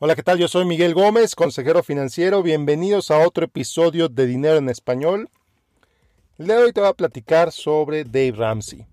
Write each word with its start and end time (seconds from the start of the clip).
Hola, 0.00 0.14
¿qué 0.14 0.22
tal? 0.22 0.38
Yo 0.38 0.46
soy 0.46 0.64
Miguel 0.64 0.94
Gómez, 0.94 1.34
consejero 1.34 1.82
financiero. 1.82 2.40
Bienvenidos 2.44 3.10
a 3.10 3.18
otro 3.18 3.46
episodio 3.46 4.08
de 4.08 4.28
Dinero 4.28 4.58
en 4.58 4.68
Español. 4.68 5.28
El 6.38 6.46
día 6.46 6.54
de 6.54 6.62
hoy 6.66 6.72
te 6.72 6.78
voy 6.78 6.88
a 6.88 6.92
platicar 6.92 7.50
sobre 7.50 8.04
Dave 8.04 8.30
Ramsey. 8.30 8.86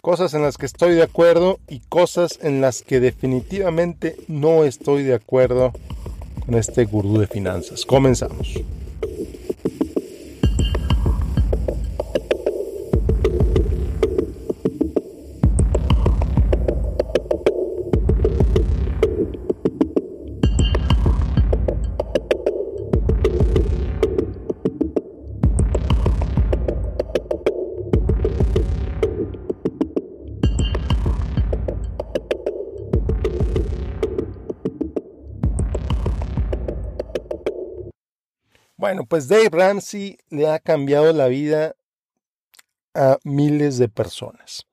Cosas 0.00 0.34
en 0.34 0.42
las 0.42 0.58
que 0.58 0.66
estoy 0.66 0.94
de 0.94 1.04
acuerdo 1.04 1.60
y 1.68 1.78
cosas 1.78 2.40
en 2.42 2.60
las 2.60 2.82
que 2.82 2.98
definitivamente 2.98 4.16
no 4.26 4.64
estoy 4.64 5.04
de 5.04 5.14
acuerdo 5.14 5.70
con 6.44 6.56
este 6.56 6.84
gurú 6.84 7.18
de 7.18 7.28
finanzas. 7.28 7.86
Comenzamos. 7.86 8.54
Bueno, 38.96 39.08
pues 39.10 39.28
Dave 39.28 39.50
Ramsey 39.52 40.16
le 40.30 40.48
ha 40.48 40.58
cambiado 40.58 41.12
la 41.12 41.28
vida 41.28 41.76
a 42.94 43.18
miles 43.24 43.76
de 43.76 43.90
personas, 43.90 44.66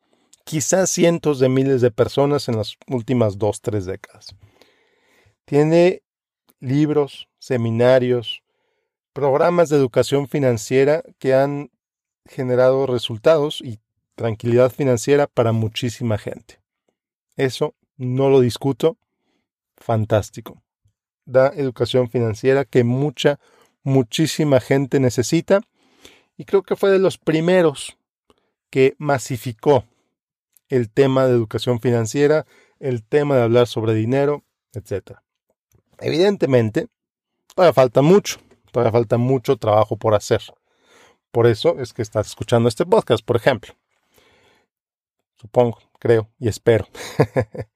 quizás 0.45 0.89
cientos 0.89 1.39
de 1.39 1.49
miles 1.49 1.81
de 1.81 1.91
personas 1.91 2.47
en 2.47 2.55
las 2.55 2.77
últimas 2.87 3.37
dos, 3.37 3.59
tres 3.59 3.85
décadas. 3.85 4.33
Tiene 5.43 6.03
libros, 6.61 7.27
seminarios, 7.37 8.43
programas 9.11 9.67
de 9.67 9.75
educación 9.75 10.29
financiera 10.29 11.03
que 11.19 11.33
han 11.33 11.69
generado 12.25 12.85
resultados 12.85 13.59
y 13.59 13.81
tranquilidad 14.15 14.71
financiera 14.71 15.27
para 15.27 15.51
muchísima 15.51 16.17
gente. 16.17 16.61
Eso 17.35 17.75
no 17.97 18.29
lo 18.29 18.39
discuto. 18.39 18.95
Fantástico. 19.75 20.63
Da 21.25 21.49
educación 21.49 22.09
financiera 22.09 22.63
que 22.63 22.85
mucha 22.85 23.37
muchísima 23.83 24.59
gente 24.59 24.99
necesita 24.99 25.61
y 26.37 26.45
creo 26.45 26.63
que 26.63 26.75
fue 26.75 26.89
de 26.89 26.99
los 26.99 27.17
primeros 27.17 27.97
que 28.69 28.95
masificó 28.97 29.85
el 30.69 30.89
tema 30.89 31.25
de 31.25 31.33
educación 31.33 31.79
financiera, 31.79 32.45
el 32.79 33.03
tema 33.03 33.35
de 33.35 33.43
hablar 33.43 33.67
sobre 33.67 33.93
dinero, 33.93 34.43
etc. 34.73 35.19
Evidentemente, 35.99 36.87
todavía 37.53 37.73
falta 37.73 38.01
mucho, 38.01 38.39
todavía 38.71 38.91
falta 38.91 39.17
mucho 39.17 39.57
trabajo 39.57 39.97
por 39.97 40.15
hacer. 40.15 40.41
Por 41.31 41.47
eso 41.47 41.79
es 41.79 41.93
que 41.93 42.01
estás 42.01 42.27
escuchando 42.27 42.69
este 42.69 42.85
podcast, 42.85 43.23
por 43.23 43.35
ejemplo. 43.35 43.73
Supongo, 45.35 45.79
creo 45.99 46.29
y 46.39 46.47
espero. 46.47 46.87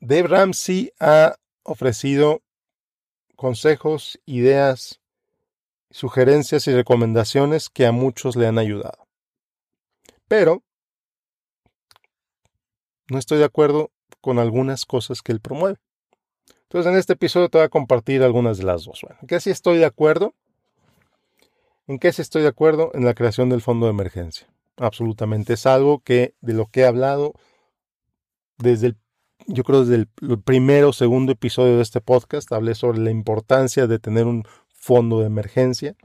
Dave 0.00 0.28
Ramsey 0.28 0.92
ha 0.98 1.36
ofrecido 1.62 2.42
consejos, 3.36 4.20
ideas, 4.26 5.00
sugerencias 5.90 6.66
y 6.66 6.74
recomendaciones 6.74 7.68
que 7.68 7.86
a 7.86 7.92
muchos 7.92 8.36
le 8.36 8.46
han 8.46 8.58
ayudado. 8.58 9.06
Pero 10.28 10.62
no 13.08 13.18
estoy 13.18 13.38
de 13.38 13.44
acuerdo 13.44 13.90
con 14.20 14.38
algunas 14.38 14.86
cosas 14.86 15.22
que 15.22 15.32
él 15.32 15.40
promueve. 15.40 15.78
Entonces 16.62 16.90
en 16.90 16.98
este 16.98 17.12
episodio 17.12 17.48
te 17.48 17.58
voy 17.58 17.66
a 17.66 17.68
compartir 17.68 18.22
algunas 18.22 18.58
de 18.58 18.64
las 18.64 18.84
dos. 18.84 19.02
Bueno, 19.02 19.18
¿en 19.20 19.28
qué 19.28 19.38
sí 19.38 19.50
estoy 19.50 19.78
de 19.78 19.84
acuerdo? 19.84 20.34
¿En 21.86 21.98
qué 21.98 22.12
sí 22.12 22.22
estoy 22.22 22.42
de 22.42 22.48
acuerdo? 22.48 22.90
En 22.94 23.04
la 23.04 23.14
creación 23.14 23.50
del 23.50 23.60
fondo 23.60 23.86
de 23.86 23.92
emergencia. 23.92 24.48
Absolutamente. 24.78 25.52
Es 25.52 25.66
algo 25.66 26.00
que 26.00 26.34
de 26.40 26.54
lo 26.54 26.66
que 26.66 26.80
he 26.80 26.86
hablado 26.86 27.34
desde 28.58 28.88
el 28.88 28.96
yo 29.46 29.64
creo 29.64 29.84
desde 29.84 30.06
el 30.20 30.38
primero 30.42 30.90
o 30.90 30.92
segundo 30.92 31.32
episodio 31.32 31.76
de 31.76 31.82
este 31.82 32.00
podcast 32.00 32.50
hablé 32.52 32.74
sobre 32.74 32.98
la 32.98 33.10
importancia 33.10 33.86
de 33.86 33.98
tener 33.98 34.26
un 34.26 34.44
fondo 34.68 35.20
de 35.20 35.26
emergencia. 35.26 35.96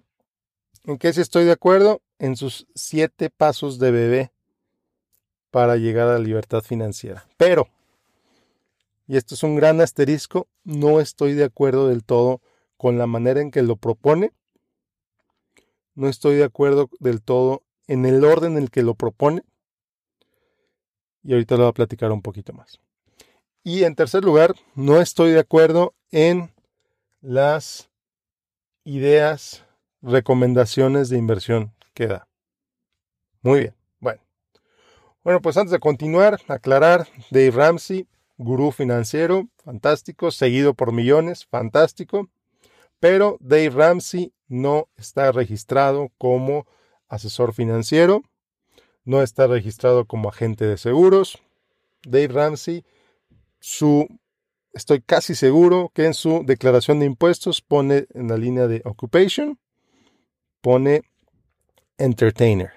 ¿En 0.83 0.97
qué 0.97 1.13
sí 1.13 1.21
estoy 1.21 1.45
de 1.45 1.51
acuerdo? 1.51 2.01
En 2.17 2.35
sus 2.35 2.67
siete 2.75 3.29
pasos 3.29 3.79
de 3.79 3.91
bebé 3.91 4.31
para 5.51 5.77
llegar 5.77 6.07
a 6.07 6.13
la 6.13 6.19
libertad 6.19 6.61
financiera. 6.61 7.27
Pero, 7.37 7.67
y 9.07 9.17
esto 9.17 9.35
es 9.35 9.43
un 9.43 9.55
gran 9.55 9.81
asterisco, 9.81 10.47
no 10.63 10.99
estoy 10.99 11.33
de 11.33 11.45
acuerdo 11.45 11.87
del 11.87 12.03
todo 12.03 12.41
con 12.77 12.97
la 12.97 13.07
manera 13.07 13.41
en 13.41 13.51
que 13.51 13.61
lo 13.61 13.75
propone. 13.75 14.31
No 15.95 16.07
estoy 16.07 16.35
de 16.35 16.43
acuerdo 16.43 16.89
del 16.99 17.21
todo 17.21 17.63
en 17.87 18.05
el 18.05 18.23
orden 18.23 18.53
en 18.53 18.63
el 18.63 18.69
que 18.69 18.83
lo 18.83 18.95
propone. 18.95 19.43
Y 21.23 21.33
ahorita 21.33 21.55
lo 21.55 21.63
voy 21.63 21.69
a 21.69 21.73
platicar 21.73 22.11
un 22.11 22.21
poquito 22.21 22.53
más. 22.53 22.79
Y 23.63 23.83
en 23.83 23.95
tercer 23.95 24.23
lugar, 24.23 24.55
no 24.75 25.01
estoy 25.01 25.31
de 25.31 25.39
acuerdo 25.39 25.93
en 26.11 26.51
las 27.21 27.89
ideas, 28.83 29.65
recomendaciones 30.01 31.09
de 31.09 31.17
inversión 31.17 31.73
que 31.93 32.07
da. 32.07 32.27
Muy 33.41 33.59
bien, 33.59 33.75
bueno. 33.99 34.21
Bueno, 35.23 35.41
pues 35.41 35.57
antes 35.57 35.71
de 35.71 35.79
continuar, 35.79 36.39
aclarar, 36.47 37.07
Dave 37.29 37.51
Ramsey, 37.51 38.07
gurú 38.37 38.71
financiero, 38.71 39.47
fantástico, 39.63 40.31
seguido 40.31 40.73
por 40.73 40.93
millones, 40.93 41.45
fantástico. 41.45 42.29
Pero 42.99 43.37
Dave 43.41 43.69
Ramsey 43.69 44.33
no 44.47 44.87
está 44.97 45.31
registrado 45.31 46.09
como 46.17 46.65
asesor 47.07 47.53
financiero, 47.53 48.23
no 49.03 49.21
está 49.21 49.47
registrado 49.47 50.05
como 50.05 50.29
agente 50.29 50.65
de 50.65 50.77
seguros. 50.77 51.41
Dave 52.03 52.29
Ramsey 52.29 52.85
estoy 54.73 55.01
casi 55.01 55.35
seguro 55.35 55.91
que 55.93 56.05
en 56.05 56.13
su 56.13 56.43
declaración 56.45 56.99
de 56.99 57.05
impuestos 57.05 57.61
pone 57.61 58.07
en 58.13 58.27
la 58.27 58.37
línea 58.37 58.67
de 58.67 58.81
occupation, 58.85 59.59
pone 60.61 61.03
entertainer. 61.97 62.71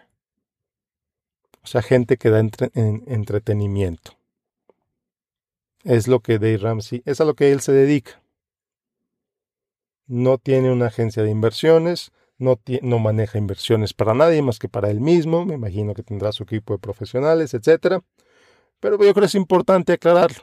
O 1.62 1.66
sea, 1.66 1.82
gente 1.82 2.16
que 2.16 2.30
da 2.30 2.40
en 2.40 3.04
entretenimiento. 3.06 4.12
Es 5.84 6.08
lo 6.08 6.20
que 6.20 6.38
Dave 6.38 6.58
Ramsey, 6.58 7.02
es 7.06 7.20
a 7.20 7.24
lo 7.24 7.34
que 7.34 7.52
él 7.52 7.60
se 7.60 7.72
dedica. 7.72 8.22
No 10.06 10.38
tiene 10.38 10.72
una 10.72 10.86
agencia 10.86 11.22
de 11.22 11.30
inversiones, 11.30 12.12
no, 12.38 12.60
no, 12.82 12.98
maneja 12.98 13.38
inversiones 13.38 13.94
para 13.94 14.14
nadie 14.14 14.42
más 14.42 14.58
que 14.58 14.68
para 14.68 14.90
él 14.90 15.00
mismo. 15.00 15.44
Me 15.46 15.54
imagino 15.54 15.94
que 15.94 16.02
tendrá 16.02 16.32
su 16.32 16.42
equipo 16.42 16.72
de 16.72 16.80
profesionales, 16.80 17.54
etc. 17.54 18.02
Pero 18.80 18.96
yo 18.96 18.98
creo 18.98 19.14
que 19.14 19.26
es 19.26 19.34
importante 19.36 19.92
aclararlo. 19.92 20.42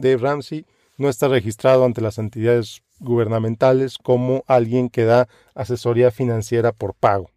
Dave 0.00 0.18
Ramsey 0.18 0.66
no 0.96 1.08
está 1.08 1.28
registrado 1.28 1.84
ante 1.84 2.00
las 2.00 2.18
entidades 2.18 2.82
gubernamentales 2.98 3.98
como 3.98 4.44
alguien 4.46 4.90
que 4.90 5.04
da 5.04 5.28
asesoría 5.54 6.10
financiera 6.10 6.72
por 6.72 6.94
pago. 6.94 7.30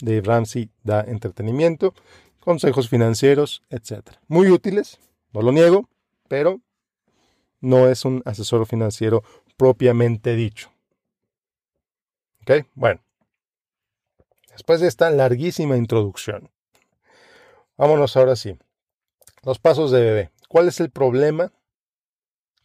Dave 0.00 0.22
Ramsey 0.22 0.70
da 0.82 1.00
entretenimiento, 1.02 1.94
consejos 2.40 2.88
financieros, 2.88 3.62
etc. 3.70 4.10
Muy 4.28 4.50
útiles, 4.50 4.98
no 5.32 5.42
lo 5.42 5.52
niego, 5.52 5.88
pero 6.28 6.60
no 7.60 7.88
es 7.88 8.04
un 8.04 8.22
asesor 8.24 8.66
financiero 8.66 9.22
propiamente 9.56 10.34
dicho. 10.34 10.70
¿Ok? 12.42 12.66
Bueno. 12.74 13.00
Después 14.50 14.80
de 14.80 14.88
esta 14.88 15.08
larguísima 15.10 15.78
introducción, 15.78 16.50
vámonos 17.78 18.16
ahora 18.18 18.36
sí. 18.36 18.58
Los 19.44 19.58
pasos 19.58 19.90
de 19.90 20.02
bebé. 20.02 20.30
¿Cuál 20.52 20.68
es 20.68 20.80
el 20.80 20.90
problema 20.90 21.50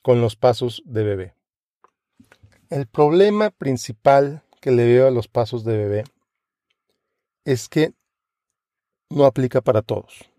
con 0.01 0.19
los 0.19 0.35
pasos 0.35 0.83
de 0.83 1.03
bebé? 1.05 1.35
El 2.69 2.85
problema 2.85 3.49
principal 3.49 4.43
que 4.59 4.71
le 4.71 4.85
veo 4.85 5.07
a 5.07 5.11
los 5.11 5.29
pasos 5.29 5.63
de 5.63 5.77
bebé 5.77 6.03
es 7.45 7.69
que 7.69 7.93
no 9.09 9.23
aplica 9.23 9.61
para 9.61 9.83
todos. 9.83 10.29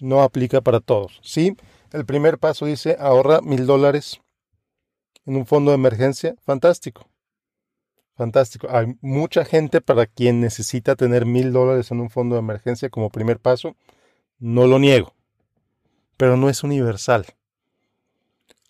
No 0.00 0.22
aplica 0.22 0.62
para 0.62 0.80
todos. 0.80 1.20
Sí, 1.22 1.54
el 1.92 2.06
primer 2.06 2.38
paso 2.38 2.64
dice 2.64 2.96
ahorra 2.98 3.42
mil 3.42 3.66
dólares 3.66 4.22
en 5.26 5.36
un 5.36 5.44
fondo 5.44 5.72
de 5.72 5.74
emergencia. 5.74 6.36
Fantástico. 6.40 7.10
Fantástico. 8.14 8.68
Hay 8.70 8.96
mucha 9.02 9.44
gente 9.44 9.82
para 9.82 10.06
quien 10.06 10.40
necesita 10.40 10.96
tener 10.96 11.26
mil 11.26 11.52
dólares 11.52 11.90
en 11.90 12.00
un 12.00 12.08
fondo 12.08 12.36
de 12.36 12.40
emergencia 12.40 12.88
como 12.88 13.10
primer 13.10 13.40
paso. 13.40 13.76
No 14.38 14.66
lo 14.66 14.78
niego 14.78 15.15
pero 16.16 16.36
no 16.36 16.48
es 16.48 16.62
universal. 16.62 17.26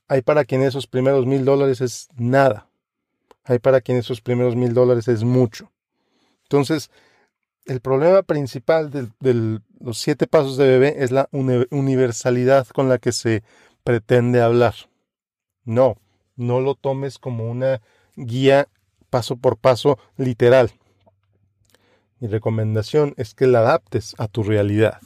Hay 0.08 0.22
para 0.22 0.44
quien 0.44 0.62
esos 0.62 0.86
primeros 0.86 1.26
mil 1.26 1.44
dólares 1.44 1.80
es 1.80 2.08
nada. 2.16 2.68
Hay 3.44 3.58
para 3.58 3.80
quien 3.80 3.98
esos 3.98 4.20
primeros 4.20 4.56
mil 4.56 4.74
dólares 4.74 5.08
es 5.08 5.24
mucho. 5.24 5.70
Entonces, 6.44 6.90
el 7.64 7.80
problema 7.80 8.22
principal 8.22 8.90
de, 8.90 9.60
los 9.80 9.98
siete 9.98 10.26
pasos 10.26 10.56
de 10.56 10.66
bebé 10.66 10.96
es 10.98 11.10
la 11.10 11.28
universalidad 11.32 12.68
con 12.68 12.88
la 12.88 12.98
que 12.98 13.12
se 13.12 13.42
pretende 13.82 14.40
hablar. 14.40 14.74
No, 15.64 15.96
no 16.36 16.60
lo 16.60 16.76
tomes 16.76 17.18
como 17.18 17.50
una 17.50 17.80
guía 18.14 18.68
paso 19.10 19.36
por 19.36 19.56
paso 19.56 19.98
literal. 20.16 20.70
Mi 22.20 22.28
recomendación 22.28 23.14
es 23.16 23.34
que 23.34 23.46
la 23.46 23.60
adaptes 23.60 24.14
a 24.18 24.28
tu 24.28 24.42
realidad. 24.42 25.00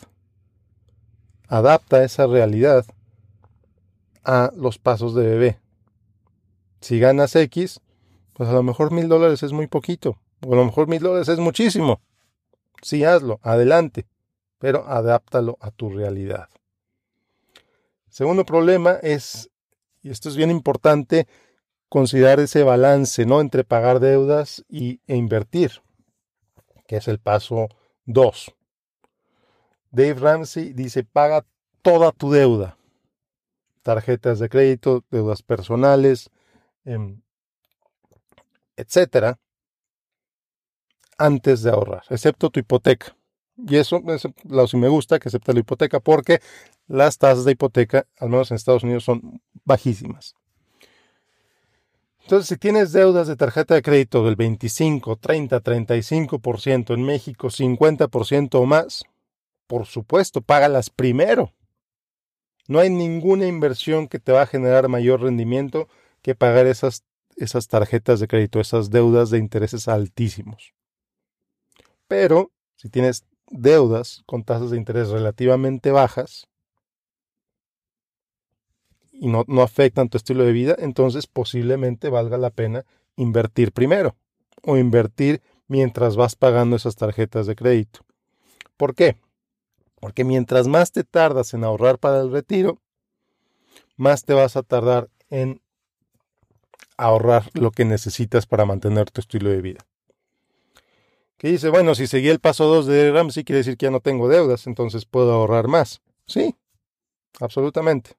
Adapta 1.51 2.05
esa 2.05 2.29
realidad 2.29 2.87
a 4.23 4.53
los 4.57 4.79
pasos 4.79 5.17
de 5.17 5.27
bebé. 5.27 5.59
Si 6.81 7.01
ganas 7.01 7.35
X, 7.35 7.81
pues 8.35 8.49
a 8.49 8.53
lo 8.53 8.63
mejor 8.63 8.93
mil 8.93 9.09
dólares 9.09 9.43
es 9.43 9.51
muy 9.51 9.67
poquito, 9.67 10.17
o 10.47 10.53
a 10.53 10.57
lo 10.57 10.65
mejor 10.65 10.87
mil 10.87 11.03
dólares 11.03 11.29
es 11.29 11.41
muchísimo. 11.41 12.01
Sí, 12.83 13.03
hazlo, 13.03 13.41
adelante, 13.43 14.07
pero 14.61 14.87
adáptalo 14.87 15.59
a 15.61 15.73
tu 15.73 15.91
realidad. 15.91 16.49
Segundo 18.09 18.45
problema 18.47 19.01
es, 19.03 19.51
y 20.03 20.11
esto 20.11 20.29
es 20.29 20.37
bien 20.37 20.53
importante, 20.53 21.27
considerar 21.89 22.39
ese 22.39 22.63
balance 22.63 23.27
¿no? 23.27 23.41
entre 23.41 23.65
pagar 23.65 23.99
deudas 23.99 24.65
y, 24.69 25.01
e 25.09 25.17
invertir, 25.17 25.83
que 26.87 26.99
es 26.99 27.09
el 27.09 27.19
paso 27.19 27.67
2. 28.05 28.55
Dave 29.91 30.15
Ramsey 30.15 30.73
dice, 30.73 31.05
paga 31.05 31.45
toda 31.83 32.13
tu 32.13 32.31
deuda, 32.31 32.77
tarjetas 33.83 34.39
de 34.39 34.49
crédito, 34.49 35.05
deudas 35.11 35.43
personales, 35.43 36.31
em, 36.85 37.21
etcétera, 38.77 39.39
antes 41.19 41.63
de 41.63 41.71
ahorrar, 41.71 42.03
excepto 42.09 42.51
tu 42.51 42.61
hipoteca. 42.61 43.17
Y 43.57 43.77
eso, 43.77 44.03
eso 44.09 44.33
sí 44.67 44.77
me 44.77 44.89
gusta 44.89 45.19
que 45.19 45.29
acepte 45.29 45.53
la 45.53 45.61
hipoteca 45.61 46.01
porque 46.01 46.41
las 46.87 47.19
tasas 47.19 47.45
de 47.45 47.53
hipoteca, 47.53 48.07
al 48.19 48.31
menos 48.31 48.51
en 48.51 48.55
Estados 48.57 48.85
Unidos, 48.85 49.05
son 49.05 49.43
bajísimas. 49.65 50.35
Entonces, 52.23 52.49
si 52.49 52.57
tienes 52.57 52.93
deudas 52.93 53.27
de 53.27 53.37
tarjeta 53.37 53.75
de 53.75 53.83
crédito 53.83 54.25
del 54.25 54.37
25, 54.37 55.17
30, 55.17 55.61
35%, 55.61 56.95
en 56.95 57.03
México 57.03 57.51
50% 57.51 58.55
o 58.55 58.67
más, 58.67 59.05
por 59.71 59.87
supuesto, 59.87 60.41
págalas 60.41 60.91
primero. 60.91 61.55
No 62.67 62.81
hay 62.81 62.91
ninguna 62.91 63.47
inversión 63.47 64.09
que 64.09 64.19
te 64.19 64.33
va 64.33 64.43
a 64.43 64.47
generar 64.47 64.89
mayor 64.89 65.21
rendimiento 65.21 65.87
que 66.23 66.35
pagar 66.35 66.67
esas, 66.67 67.05
esas 67.37 67.69
tarjetas 67.69 68.19
de 68.19 68.27
crédito, 68.27 68.59
esas 68.59 68.91
deudas 68.91 69.31
de 69.31 69.39
intereses 69.39 69.87
altísimos. 69.87 70.75
Pero 72.09 72.51
si 72.75 72.89
tienes 72.89 73.27
deudas 73.49 74.25
con 74.27 74.43
tasas 74.43 74.73
de 74.73 74.77
interés 74.77 75.11
relativamente 75.11 75.93
bajas 75.93 76.49
y 79.13 79.29
no, 79.29 79.45
no 79.47 79.63
afectan 79.63 80.09
tu 80.09 80.17
estilo 80.17 80.43
de 80.43 80.51
vida, 80.51 80.75
entonces 80.81 81.29
posiblemente 81.29 82.09
valga 82.09 82.39
la 82.39 82.51
pena 82.51 82.85
invertir 83.15 83.71
primero 83.71 84.17
o 84.65 84.77
invertir 84.77 85.43
mientras 85.69 86.17
vas 86.17 86.35
pagando 86.35 86.75
esas 86.75 86.97
tarjetas 86.97 87.47
de 87.47 87.55
crédito. 87.55 88.01
¿Por 88.77 88.97
qué? 88.97 89.17
Porque 90.01 90.25
mientras 90.25 90.67
más 90.67 90.93
te 90.93 91.05
tardas 91.05 91.55
en 91.55 91.63
ahorrar 91.63 91.99
para 91.99 92.21
el 92.21 92.33
retiro, 92.33 92.81
más 93.97 94.25
te 94.25 94.33
vas 94.33 94.57
a 94.57 94.63
tardar 94.63 95.09
en 95.29 95.61
ahorrar 96.97 97.51
lo 97.55 97.71
que 97.71 97.85
necesitas 97.85 98.47
para 98.47 98.65
mantener 98.65 99.11
tu 99.11 99.21
estilo 99.21 99.51
de 99.51 99.61
vida. 99.61 99.87
Que 101.37 101.49
dice, 101.49 101.71
bueno, 101.71 101.95
si 101.95 102.07
seguí 102.07 102.29
el 102.29 102.41
paso 102.41 102.67
2 102.67 102.87
de 102.87 103.13
Ramsey, 103.13 103.45
quiere 103.45 103.59
decir 103.59 103.77
que 103.77 103.87
ya 103.87 103.91
no 103.91 104.01
tengo 104.01 104.29
deudas, 104.29 104.67
entonces 104.67 105.07
puedo 105.07 105.33
ahorrar 105.33 105.69
más. 105.69 106.03
Sí, 106.27 106.55
absolutamente. 107.41 108.17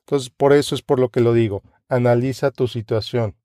Entonces, 0.00 0.30
por 0.30 0.52
eso 0.52 0.74
es 0.74 0.82
por 0.82 0.98
lo 0.98 1.08
que 1.08 1.20
lo 1.20 1.32
digo. 1.32 1.62
Analiza 1.88 2.50
tu 2.50 2.68
situación. 2.68 3.36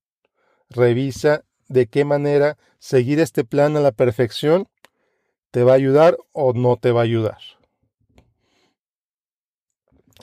Revisa 0.69 1.45
de 1.67 1.87
qué 1.87 2.05
manera 2.05 2.57
seguir 2.79 3.19
este 3.19 3.43
plan 3.43 3.77
a 3.77 3.79
la 3.79 3.91
perfección 3.91 4.67
te 5.51 5.63
va 5.63 5.73
a 5.73 5.75
ayudar 5.75 6.17
o 6.33 6.53
no 6.53 6.75
te 6.75 6.91
va 6.91 7.01
a 7.01 7.03
ayudar. 7.05 7.37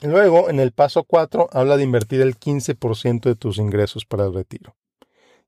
Luego, 0.03 0.49
en 0.49 0.59
el 0.59 0.73
paso 0.73 1.05
4, 1.05 1.47
habla 1.53 1.77
de 1.77 1.83
invertir 1.83 2.19
el 2.19 2.37
15% 2.37 3.21
de 3.21 3.35
tus 3.35 3.57
ingresos 3.57 4.05
para 4.05 4.25
el 4.25 4.33
retiro. 4.33 4.75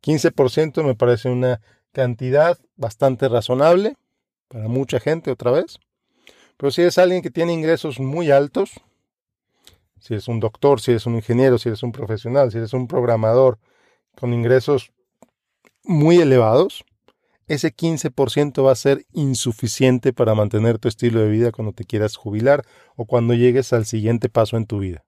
15% 0.02 0.82
me 0.82 0.96
parece 0.96 1.30
una 1.30 1.60
cantidad 1.92 2.58
bastante 2.78 3.28
razonable 3.28 3.98
para 4.48 4.70
mucha 4.70 5.02
gente 5.02 5.30
otra 5.30 5.52
vez. 5.52 5.78
Pero 6.56 6.72
si 6.72 6.84
es 6.84 6.98
alguien 6.98 7.22
que 7.22 7.32
tiene 7.32 7.52
ingresos 7.52 8.00
muy 8.00 8.32
altos, 8.32 8.72
si 10.00 10.14
eres 10.14 10.30
un 10.30 10.40
doctor, 10.40 10.80
si 10.80 10.92
eres 10.92 11.06
un 11.06 11.16
ingeniero, 11.16 11.58
si 11.58 11.68
eres 11.68 11.84
un 11.84 11.92
profesional, 11.92 12.50
si 12.50 12.58
eres 12.58 12.72
un 12.72 12.88
programador 12.88 13.60
con 14.18 14.34
ingresos 14.34 14.94
muy 15.84 16.18
elevados, 16.18 16.86
ese 17.48 17.74
15% 17.76 18.66
va 18.66 18.72
a 18.72 18.76
ser 18.76 19.06
insuficiente 19.14 20.14
para 20.14 20.36
mantener 20.36 20.80
tu 20.80 20.88
estilo 20.88 21.22
de 21.22 21.30
vida 21.30 21.52
cuando 21.52 21.74
te 21.74 21.86
quieras 21.86 22.16
jubilar 22.16 22.66
o 22.96 23.06
cuando 23.06 23.34
llegues 23.34 23.74
al 23.74 23.86
siguiente 23.86 24.30
paso 24.30 24.58
en 24.58 24.66
tu 24.66 24.80
vida. 24.80 25.06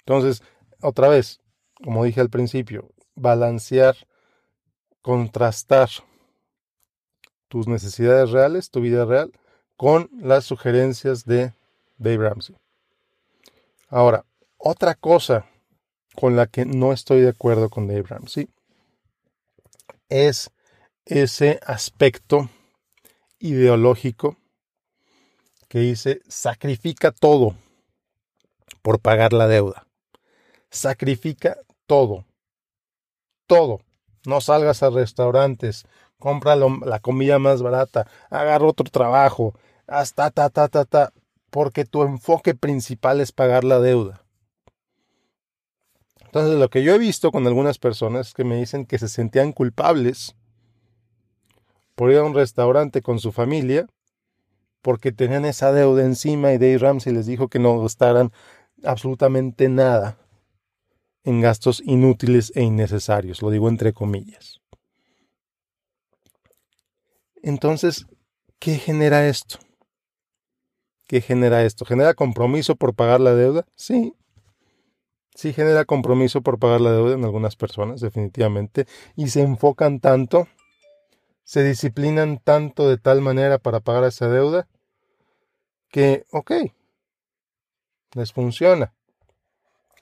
Entonces, 0.00 0.42
otra 0.82 1.08
vez, 1.08 1.40
como 1.82 2.04
dije 2.04 2.20
al 2.20 2.28
principio, 2.28 2.90
balancear, 3.14 3.96
contrastar 5.00 5.88
tus 7.48 7.66
necesidades 7.68 8.30
reales, 8.30 8.70
tu 8.70 8.80
vida 8.80 9.04
real, 9.04 9.32
con 9.76 10.10
las 10.12 10.44
sugerencias 10.44 11.24
de 11.24 11.54
Dave 11.96 12.28
Ramsey. 12.28 12.56
Ahora, 13.88 14.26
otra 14.58 14.94
cosa 14.94 15.46
con 16.14 16.36
la 16.36 16.46
que 16.46 16.64
no 16.64 16.92
estoy 16.92 17.20
de 17.22 17.30
acuerdo 17.30 17.70
con 17.70 17.86
Dave 17.86 18.02
Ramsey 18.02 18.48
es 20.08 20.50
ese 21.06 21.60
aspecto 21.66 22.48
ideológico 23.38 24.36
que 25.68 25.80
dice 25.80 26.20
sacrifica 26.28 27.10
todo 27.10 27.56
por 28.82 29.00
pagar 29.00 29.32
la 29.32 29.46
deuda. 29.48 29.86
Sacrifica 30.70 31.58
todo. 31.86 32.24
Todo. 33.46 33.80
No 34.26 34.40
salgas 34.40 34.82
a 34.82 34.90
restaurantes, 34.90 35.84
compra 36.18 36.56
la 36.56 37.00
comida 37.00 37.38
más 37.38 37.60
barata, 37.60 38.06
agarra 38.30 38.66
otro 38.66 38.86
trabajo, 38.90 39.54
hasta 39.86 40.30
ta 40.30 40.48
ta 40.48 40.68
ta 40.68 40.84
ta, 40.84 41.12
porque 41.50 41.84
tu 41.84 42.02
enfoque 42.02 42.54
principal 42.54 43.20
es 43.20 43.32
pagar 43.32 43.64
la 43.64 43.80
deuda. 43.80 44.22
Entonces, 46.20 46.58
lo 46.58 46.68
que 46.70 46.82
yo 46.82 46.94
he 46.94 46.98
visto 46.98 47.30
con 47.30 47.46
algunas 47.46 47.78
personas 47.78 48.32
que 48.32 48.44
me 48.44 48.56
dicen 48.56 48.86
que 48.86 48.98
se 48.98 49.08
sentían 49.08 49.52
culpables 49.52 50.34
por 51.94 52.10
ir 52.10 52.18
a 52.18 52.24
un 52.24 52.34
restaurante 52.34 53.02
con 53.02 53.18
su 53.18 53.32
familia 53.32 53.86
porque 54.84 55.12
tenían 55.12 55.46
esa 55.46 55.72
deuda 55.72 56.04
encima 56.04 56.52
y 56.52 56.58
Dave 56.58 56.78
Ramsey 56.78 57.12
les 57.12 57.24
dijo 57.24 57.48
que 57.48 57.58
no 57.58 57.80
gastaran 57.80 58.32
absolutamente 58.84 59.70
nada 59.70 60.18
en 61.24 61.40
gastos 61.40 61.82
inútiles 61.84 62.52
e 62.54 62.62
innecesarios, 62.62 63.40
lo 63.40 63.50
digo 63.50 63.70
entre 63.70 63.94
comillas. 63.94 64.60
Entonces, 67.42 68.06
¿qué 68.58 68.76
genera 68.76 69.26
esto? 69.26 69.58
¿Qué 71.06 71.22
genera 71.22 71.62
esto? 71.64 71.86
¿Genera 71.86 72.12
compromiso 72.12 72.76
por 72.76 72.94
pagar 72.94 73.20
la 73.20 73.34
deuda? 73.34 73.66
Sí. 73.76 74.14
Sí 75.34 75.52
genera 75.52 75.84
compromiso 75.86 76.42
por 76.42 76.58
pagar 76.58 76.80
la 76.82 76.92
deuda 76.92 77.14
en 77.14 77.24
algunas 77.24 77.56
personas, 77.56 78.00
definitivamente. 78.00 78.86
Y 79.16 79.28
se 79.28 79.40
enfocan 79.40 80.00
tanto 80.00 80.46
se 81.44 81.62
disciplinan 81.62 82.38
tanto 82.38 82.88
de 82.88 82.96
tal 82.96 83.20
manera 83.20 83.58
para 83.58 83.80
pagar 83.80 84.04
esa 84.04 84.28
deuda 84.28 84.66
que, 85.88 86.24
ok, 86.32 86.52
les 88.14 88.32
funciona. 88.32 88.92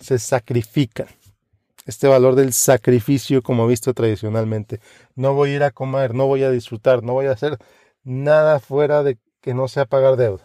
Se 0.01 0.19
sacrifican. 0.19 1.09
Este 1.85 2.07
valor 2.07 2.37
del 2.37 2.53
sacrificio 2.53 3.43
como 3.43 3.67
visto 3.67 3.93
tradicionalmente. 3.93 4.81
No 5.17 5.35
voy 5.35 5.51
a 5.51 5.57
ir 5.57 5.63
a 5.65 5.73
comer, 5.73 6.15
no 6.15 6.27
voy 6.27 6.45
a 6.45 6.51
disfrutar, 6.51 7.03
no 7.03 7.13
voy 7.13 7.27
a 7.27 7.33
hacer 7.33 7.59
nada 8.05 8.61
fuera 8.61 9.03
de 9.03 9.19
que 9.41 9.53
no 9.53 9.67
sea 9.67 9.85
pagar 9.85 10.17
deuda. 10.17 10.45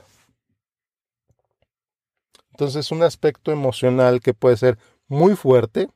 Entonces 2.51 2.91
un 2.91 3.03
aspecto 3.03 3.51
emocional 3.51 4.19
que 4.19 4.33
puede 4.33 4.57
ser 4.57 4.79
muy 5.07 5.35
fuerte 5.35 5.89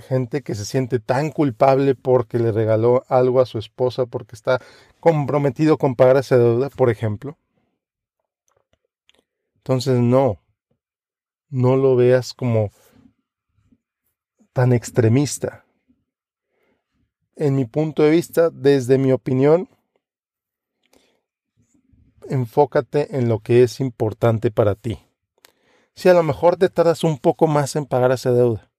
gente 0.00 0.42
que 0.42 0.54
se 0.54 0.64
siente 0.64 1.00
tan 1.00 1.30
culpable 1.30 1.94
porque 1.94 2.38
le 2.38 2.52
regaló 2.52 3.04
algo 3.08 3.40
a 3.40 3.46
su 3.46 3.58
esposa, 3.58 4.06
porque 4.06 4.34
está 4.34 4.60
comprometido 5.00 5.78
con 5.78 5.94
pagar 5.94 6.16
esa 6.16 6.36
deuda, 6.36 6.70
por 6.70 6.90
ejemplo. 6.90 7.36
Entonces 9.58 9.98
no, 9.98 10.40
no 11.48 11.76
lo 11.76 11.96
veas 11.96 12.34
como 12.34 12.70
tan 14.52 14.72
extremista. 14.72 15.64
En 17.34 17.56
mi 17.56 17.64
punto 17.64 18.02
de 18.02 18.10
vista, 18.10 18.50
desde 18.50 18.96
mi 18.96 19.12
opinión, 19.12 19.68
enfócate 22.28 23.16
en 23.16 23.28
lo 23.28 23.40
que 23.40 23.62
es 23.62 23.80
importante 23.80 24.50
para 24.50 24.74
ti. 24.74 24.98
Si 25.94 26.08
a 26.08 26.14
lo 26.14 26.22
mejor 26.22 26.56
te 26.56 26.68
tardas 26.68 27.04
un 27.04 27.18
poco 27.18 27.46
más 27.46 27.76
en 27.76 27.86
pagar 27.86 28.12
esa 28.12 28.32
deuda. 28.32 28.70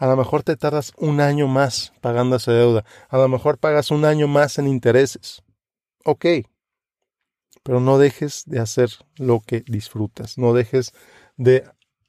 A 0.00 0.06
lo 0.06 0.16
mejor 0.16 0.42
te 0.42 0.56
tardas 0.56 0.94
un 0.96 1.20
año 1.20 1.46
más 1.46 1.92
pagando 2.00 2.36
esa 2.36 2.52
deuda. 2.52 2.86
A 3.10 3.18
lo 3.18 3.28
mejor 3.28 3.58
pagas 3.58 3.90
un 3.90 4.06
año 4.06 4.28
más 4.28 4.58
en 4.58 4.66
intereses. 4.66 5.42
Ok. 6.06 6.24
Pero 7.62 7.80
no 7.80 7.98
dejes 7.98 8.44
de 8.46 8.60
hacer 8.60 8.88
lo 9.16 9.40
que 9.40 9.60
disfrutas. 9.60 10.38
No 10.38 10.54
dejes 10.54 10.94
de... 11.36 11.64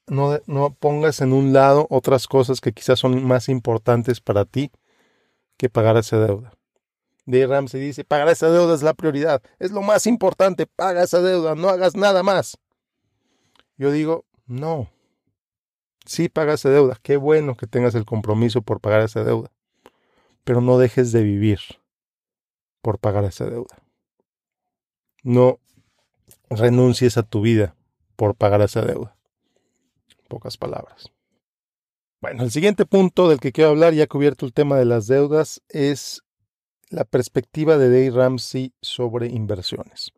No, 0.08 0.40
no 0.48 0.74
pongas 0.74 1.20
en 1.20 1.34
un 1.34 1.52
lado 1.52 1.86
otras 1.90 2.28
cosas 2.28 2.62
que 2.62 2.72
quizás 2.72 2.98
son 2.98 3.26
más 3.26 3.50
importantes 3.50 4.22
para 4.22 4.46
ti 4.46 4.72
que 5.58 5.68
pagar 5.68 5.98
esa 5.98 6.18
deuda. 6.18 6.54
Dave 7.26 7.48
Ramsey 7.48 7.82
dice, 7.82 8.06
pagar 8.06 8.30
esa 8.30 8.50
deuda 8.50 8.74
es 8.74 8.84
la 8.84 8.94
prioridad, 8.94 9.42
es 9.60 9.72
lo 9.72 9.82
más 9.82 10.08
importante, 10.08 10.66
paga 10.66 11.04
esa 11.04 11.22
deuda, 11.22 11.56
no 11.56 11.70
hagas 11.70 11.96
nada 11.96 12.24
más. 12.24 12.58
Yo 13.78 13.92
digo, 13.92 14.26
no, 14.48 14.90
sí 16.06 16.30
paga 16.30 16.54
esa 16.54 16.70
deuda, 16.70 16.98
qué 17.02 17.18
bueno 17.18 17.56
que 17.56 17.68
tengas 17.68 17.96
el 17.96 18.06
compromiso 18.06 18.62
por 18.62 18.80
pagar 18.80 19.02
esa 19.02 19.24
deuda, 19.24 19.52
pero 20.44 20.62
no 20.62 20.78
dejes 20.78 21.12
de 21.12 21.24
vivir 21.24 21.60
por 22.82 23.00
pagar 23.00 23.24
esa 23.26 23.46
deuda. 23.46 23.78
No 25.24 25.60
renuncies 26.50 27.18
a 27.18 27.24
tu 27.24 27.42
vida 27.42 27.76
por 28.16 28.36
pagar 28.36 28.62
esa 28.62 28.82
deuda. 28.82 29.16
pocas 30.28 30.58
palabras. 30.58 31.12
Bueno, 32.22 32.44
el 32.44 32.52
siguiente 32.52 32.86
punto 32.86 33.28
del 33.28 33.40
que 33.40 33.52
quiero 33.52 33.72
hablar, 33.72 33.94
ya 33.94 34.08
cubierto 34.08 34.46
el 34.46 34.54
tema 34.54 34.78
de 34.78 34.86
las 34.86 35.08
deudas, 35.08 35.62
es 35.68 36.22
la 36.90 37.04
perspectiva 37.04 37.78
de 37.78 37.90
Dave 37.90 38.12
Ramsey 38.12 38.74
sobre 38.82 39.28
inversiones. 39.28 40.14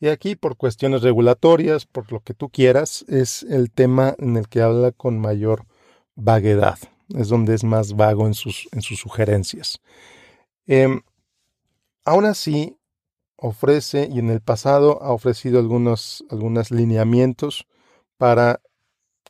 Y 0.00 0.08
aquí, 0.08 0.36
por 0.36 0.56
cuestiones 0.56 1.02
regulatorias, 1.02 1.86
por 1.86 2.12
lo 2.12 2.20
que 2.20 2.34
tú 2.34 2.50
quieras, 2.50 3.04
es 3.08 3.42
el 3.42 3.70
tema 3.72 4.14
en 4.18 4.36
el 4.36 4.48
que 4.48 4.62
habla 4.62 4.92
con 4.92 5.18
mayor 5.18 5.64
vaguedad. 6.14 6.78
Es 7.14 7.28
donde 7.28 7.54
es 7.54 7.64
más 7.64 7.96
vago 7.96 8.26
en 8.26 8.34
sus, 8.34 8.68
en 8.72 8.82
sus 8.82 9.00
sugerencias. 9.00 9.80
Em, 10.66 11.00
aún 12.04 12.26
así, 12.26 12.78
ofrece 13.36 14.08
y 14.10 14.18
en 14.18 14.30
el 14.30 14.40
pasado 14.40 15.02
ha 15.02 15.12
ofrecido 15.12 15.58
algunos, 15.58 16.24
algunos 16.30 16.70
lineamientos 16.70 17.66
para 18.18 18.60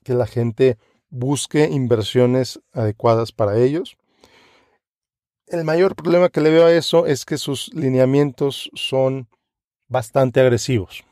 que 0.03 0.15
la 0.15 0.27
gente 0.27 0.79
busque 1.11 1.65
inversiones 1.65 2.61
adecuadas 2.73 3.33
para 3.33 3.59
ellos. 3.59 3.97
El 5.47 5.65
mayor 5.65 5.95
problema 5.95 6.29
que 6.29 6.41
le 6.41 6.51
veo 6.51 6.67
a 6.67 6.73
eso 6.73 7.07
es 7.07 7.25
que 7.25 7.39
sus 7.39 7.73
lineamientos 7.75 8.71
son 8.75 9.29
bastante 9.89 10.41
agresivos. 10.41 11.05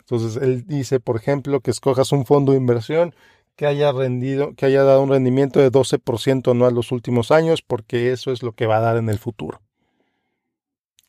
Entonces 0.00 0.42
él 0.42 0.66
dice, 0.66 1.00
por 1.00 1.16
ejemplo, 1.16 1.60
que 1.60 1.70
escojas 1.70 2.12
un 2.12 2.24
fondo 2.24 2.52
de 2.52 2.58
inversión 2.58 3.14
que 3.56 3.66
haya 3.66 3.90
rendido, 3.92 4.54
que 4.54 4.66
haya 4.66 4.84
dado 4.84 5.02
un 5.02 5.10
rendimiento 5.10 5.58
de 5.60 5.72
12% 5.72 6.52
anual 6.52 6.74
los 6.74 6.92
últimos 6.92 7.30
años, 7.30 7.60
porque 7.60 8.12
eso 8.12 8.30
es 8.30 8.42
lo 8.42 8.52
que 8.52 8.66
va 8.66 8.76
a 8.76 8.82
dar 8.82 8.96
en 8.96 9.08
el 9.08 9.18
futuro. 9.18 9.60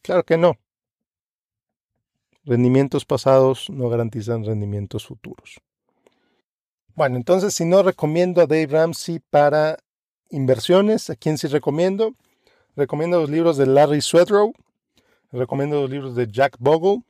Claro 0.02 0.24
que 0.24 0.38
no. 0.38 0.58
Rendimientos 2.44 3.06
pasados 3.06 3.70
no 3.70 3.88
garantizan 3.90 4.44
rendimientos 4.44 5.06
futuros. 5.06 5.62
Bueno, 6.96 7.18
entonces 7.18 7.54
si 7.54 7.66
no 7.66 7.84
recomiendo 7.84 8.42
a 8.42 8.48
Dave 8.48 8.68
Ramsey 8.68 9.20
para 9.30 9.78
inversiones, 10.32 11.10
¿a 11.10 11.16
quién 11.16 11.38
sí 11.38 11.48
recomiendo? 11.48 12.16
Recomiendo 12.76 13.20
los 13.22 13.30
libros 13.30 13.58
de 13.58 13.68
Larry 13.68 14.02
Swedrow, 14.02 14.54
recomiendo 15.32 15.82
los 15.82 15.90
libros 15.90 16.16
de 16.16 16.28
Jack 16.28 16.58
Bogle. 16.60 17.04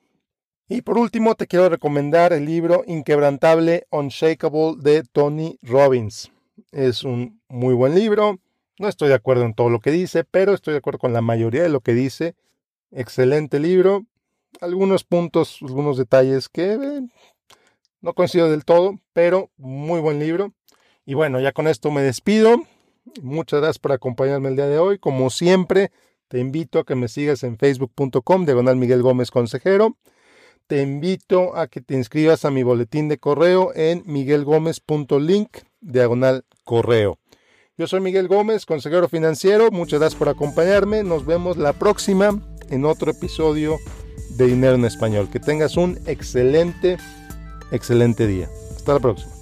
Y 0.68 0.82
por 0.82 0.98
último, 0.98 1.36
te 1.36 1.48
quiero 1.48 1.70
recomendar 1.70 2.32
el 2.34 2.46
libro 2.46 2.84
Inquebrantable, 2.86 3.88
Unshakable 3.90 4.76
de 4.78 5.04
Tony 5.04 5.58
Robbins. 5.64 6.32
Es 6.72 7.04
un 7.04 7.42
muy 7.48 7.74
buen 7.74 7.96
libro. 7.96 8.40
No 8.78 8.88
estoy 8.88 9.10
de 9.10 9.16
acuerdo 9.16 9.44
en 9.44 9.56
todo 9.56 9.70
lo 9.70 9.80
que 9.80 9.92
dice, 9.92 10.24
pero 10.24 10.54
estoy 10.54 10.74
de 10.74 10.78
acuerdo 10.78 11.00
con 11.00 11.12
la 11.12 11.22
mayoría 11.22 11.64
de 11.64 11.70
lo 11.70 11.82
que 11.82 11.94
dice. 11.94 12.36
Excelente 12.92 13.60
libro. 13.60 14.06
Algunos 14.62 15.04
puntos, 15.04 15.60
algunos 15.62 15.98
detalles 15.98 16.50
que 16.50 16.74
eh, 16.74 17.02
no 18.02 18.14
coincido 18.14 18.50
del 18.50 18.66
todo, 18.66 19.00
pero 19.14 19.50
muy 19.58 20.00
buen 20.00 20.20
libro. 20.20 20.54
Y 21.06 21.16
bueno, 21.16 21.40
ya 21.40 21.52
con 21.52 21.68
esto 21.68 21.92
me 21.92 22.02
despido. 22.02 22.62
Muchas 23.22 23.60
gracias 23.60 23.80
por 23.80 23.92
acompañarme 23.92 24.50
el 24.50 24.56
día 24.56 24.68
de 24.68 24.78
hoy. 24.78 25.00
Como 25.00 25.30
siempre, 25.30 25.92
te 26.30 26.40
invito 26.40 26.80
a 26.80 26.86
que 26.86 26.96
me 26.96 27.08
sigas 27.08 27.44
en 27.44 27.58
facebook.com, 27.58 28.46
diagonal 28.46 28.78
Miguel 28.78 29.02
Gómez 29.02 29.32
Consejero. 29.32 29.98
Te 30.68 30.82
invito 30.84 31.58
a 31.58 31.68
que 31.68 31.82
te 31.82 31.96
inscribas 31.96 32.46
a 32.46 32.52
mi 32.52 32.62
boletín 32.62 33.10
de 33.10 33.18
correo 33.18 33.72
en 33.74 34.04
miguelgomez.link, 34.06 35.58
diagonal 35.82 36.46
correo. 36.64 37.18
Yo 37.78 37.88
soy 37.88 38.02
Miguel 38.02 38.28
Gómez, 38.28 38.66
consejero 38.66 39.10
financiero. 39.10 39.72
Muchas 39.72 40.00
gracias 40.00 40.20
por 40.20 40.30
acompañarme. 40.30 41.04
Nos 41.04 41.26
vemos 41.26 41.58
la 41.58 41.74
próxima 41.74 42.40
en 42.70 42.86
otro 42.86 43.10
episodio 43.10 43.78
de 44.38 44.46
Dinero 44.46 44.76
en 44.76 44.86
Español. 44.86 45.30
Que 45.32 45.40
tengas 45.40 45.78
un 45.78 45.98
excelente 46.06 46.98
excelente 47.72 48.28
día. 48.28 48.50
Hasta 48.76 48.94
la 48.94 49.00
próxima. 49.00 49.39